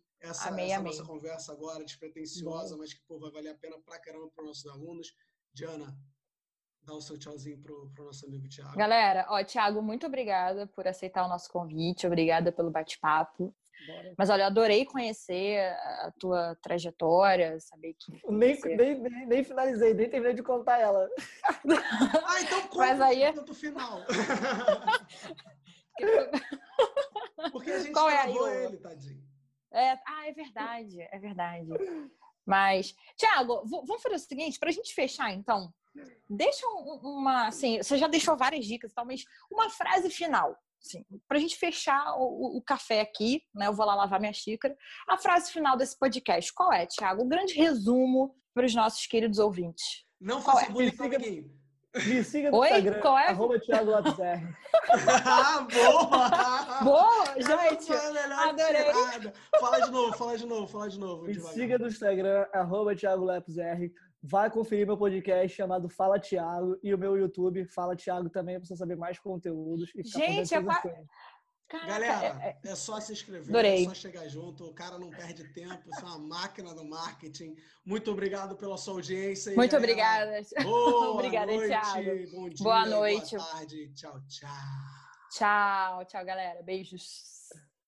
[0.49, 0.93] Amei, essa amei.
[0.93, 4.49] nossa conversa agora, despretensiosa, mas que pô, vai valer a pena pra caramba para os
[4.49, 5.12] nossos alunos.
[5.53, 5.93] Diana,
[6.83, 8.77] dá o seu tchauzinho pro, pro nosso amigo Tiago.
[8.77, 13.53] Galera, ó, Tiago, muito obrigada por aceitar o nosso convite, obrigada pelo bate-papo.
[13.87, 14.14] Bora.
[14.16, 18.12] Mas olha, eu adorei conhecer a tua trajetória, saber que.
[18.29, 21.09] Nem, nem, nem, nem finalizei, nem terminei de contar ela.
[22.27, 24.01] Ah, então conta Mas aí- o ponto final.
[27.53, 29.23] Porque a gente Qual é aí o- ele, tadinho.
[29.73, 31.68] É, ah, é verdade, é verdade.
[32.47, 35.73] Mas, Tiago, vamos fazer o seguinte, para a gente fechar, então,
[36.29, 40.57] deixa um- uma, assim, você já deixou várias dicas e tal, mas uma frase final,
[40.85, 43.66] assim, para a gente fechar o, o café aqui, né?
[43.66, 44.77] Eu vou lá lavar minha xícara.
[45.09, 47.25] A frase final desse podcast, qual é, Tiago?
[47.25, 50.05] Um grande resumo para os nossos queridos ouvintes.
[50.20, 50.70] Não faça é?
[50.70, 51.51] bullying com amiguinho.
[51.94, 52.68] Me siga no Oi?
[52.68, 53.29] Instagram, Qual é?
[53.29, 54.57] arroba Thiago Lopes R.
[55.25, 56.83] ah, boa!
[56.83, 57.85] Boa, gente!
[57.87, 58.85] foi a melhor adorei.
[58.85, 59.33] tirada.
[59.61, 61.23] Fala de novo, fala de novo, fala de novo.
[61.23, 61.55] Me devagar.
[61.55, 63.92] siga no Instagram, arroba Thiago Lopes R.
[64.27, 68.67] Vai conferir meu podcast chamado Fala Thiago e o meu YouTube, Fala Thiago também, pra
[68.67, 71.05] você saber mais conteúdos e ficar Gente, por dentro é.
[71.69, 73.83] Caraca, Galera, é- é- é só se inscrever, Adorei.
[73.83, 74.65] é só chegar junto.
[74.65, 77.55] O cara não perde tempo, isso é uma máquina do marketing.
[77.85, 79.55] Muito obrigado pela sua audiência.
[79.55, 80.41] muito galera, obrigada.
[80.65, 82.31] Boa Obrigada, noite, Thiago.
[82.33, 83.37] Bom dia, Boa noite.
[83.37, 83.93] Boa tarde.
[83.95, 84.49] Tchau, tchau.
[85.33, 86.63] Tchau, tchau, galera.
[86.63, 87.34] Beijos.